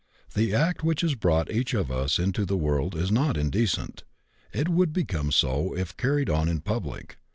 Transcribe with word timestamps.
The 0.33 0.55
act 0.55 0.83
which 0.83 1.05
brought 1.19 1.51
each 1.51 1.75
of 1.75 1.91
us 1.91 2.17
into 2.17 2.43
the 2.43 2.57
world 2.57 2.95
is 2.95 3.11
not 3.11 3.37
indecent; 3.37 4.03
it 4.51 4.67
would 4.67 4.93
become 4.93 5.31
so 5.31 5.75
if 5.77 5.95
carried 5.95 6.27
on 6.27 6.49
in 6.49 6.61
public. 6.61 7.19